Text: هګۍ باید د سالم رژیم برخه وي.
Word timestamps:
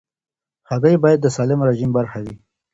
هګۍ 0.69 0.95
باید 1.03 1.19
د 1.21 1.27
سالم 1.35 1.59
رژیم 1.69 1.89
برخه 1.97 2.19
وي. 2.23 2.35